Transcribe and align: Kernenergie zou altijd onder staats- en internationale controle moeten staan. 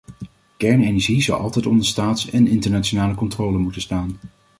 Kernenergie 0.57 1.21
zou 1.21 1.41
altijd 1.41 1.65
onder 1.65 1.85
staats- 1.85 2.29
en 2.29 2.47
internationale 2.47 3.15
controle 3.15 3.57
moeten 3.57 3.81
staan. 3.81 4.15